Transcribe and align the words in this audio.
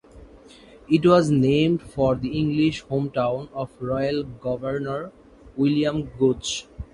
It 0.89 1.05
was 1.05 1.29
named 1.29 1.83
for 1.83 2.15
the 2.15 2.29
English 2.35 2.83
hometown 2.85 3.49
of 3.53 3.69
Royal 3.79 4.23
Governor 4.23 5.11
William 5.55 6.05
Gooch. 6.17 6.65